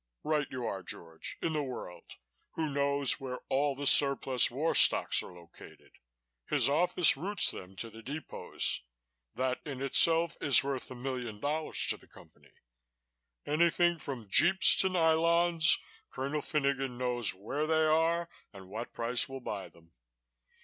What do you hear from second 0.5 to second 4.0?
are, George, in the world who knows where all the